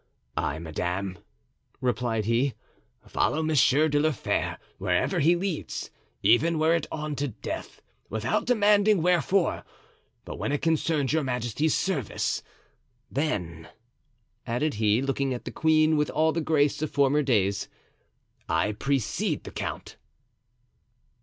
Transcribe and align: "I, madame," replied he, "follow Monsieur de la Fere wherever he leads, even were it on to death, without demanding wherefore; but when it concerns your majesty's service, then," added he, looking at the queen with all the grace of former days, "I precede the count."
"I, 0.35 0.57
madame," 0.57 1.19
replied 1.79 2.25
he, 2.25 2.55
"follow 3.07 3.43
Monsieur 3.43 3.87
de 3.87 3.99
la 3.99 4.09
Fere 4.11 4.57
wherever 4.79 5.19
he 5.19 5.35
leads, 5.35 5.91
even 6.23 6.57
were 6.57 6.73
it 6.73 6.87
on 6.91 7.15
to 7.17 7.27
death, 7.27 7.83
without 8.09 8.47
demanding 8.47 9.03
wherefore; 9.03 9.63
but 10.25 10.37
when 10.39 10.51
it 10.51 10.63
concerns 10.63 11.13
your 11.13 11.23
majesty's 11.23 11.77
service, 11.77 12.41
then," 13.11 13.69
added 14.47 14.73
he, 14.81 15.03
looking 15.03 15.35
at 15.35 15.45
the 15.45 15.51
queen 15.51 15.95
with 15.97 16.09
all 16.09 16.31
the 16.31 16.41
grace 16.41 16.81
of 16.81 16.89
former 16.89 17.21
days, 17.21 17.69
"I 18.49 18.71
precede 18.71 19.43
the 19.43 19.51
count." 19.51 19.97